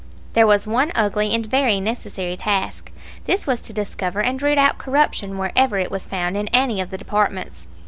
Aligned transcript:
There 0.33 0.47
was 0.47 0.65
one 0.65 0.91
ugly 0.95 1.31
and 1.31 1.45
very 1.45 1.79
necessary 1.79 2.35
task. 2.35 2.91
This 3.25 3.45
was 3.45 3.61
to 3.61 3.71
discover 3.71 4.19
and 4.23 4.41
root 4.41 4.57
out 4.57 4.79
corruption 4.79 5.37
wherever 5.37 5.77
it 5.77 5.91
was 5.91 6.07
found 6.07 6.35
in 6.35 6.47
any 6.47 6.81
of 6.81 6.89
the 6.89 6.97
departments. 6.97 7.67